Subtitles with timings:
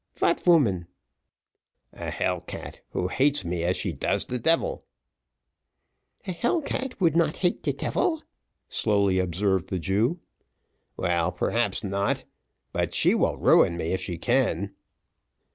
[0.15, 0.87] "Vat woman?"
[1.93, 4.83] "A hell cat, who hates me as she does the devil."
[6.25, 8.23] "A hell cat vould not hate de divil,"
[8.67, 10.19] slowly observed the Jew.
[10.97, 12.23] "Well, perhaps not;
[12.71, 14.73] but she will ruin me if she can."